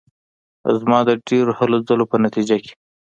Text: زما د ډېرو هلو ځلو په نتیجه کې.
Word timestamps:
زما 0.79 0.99
د 1.07 1.09
ډېرو 1.27 1.51
هلو 1.59 1.77
ځلو 1.87 2.05
په 2.11 2.17
نتیجه 2.25 2.57
کې. 2.63 2.73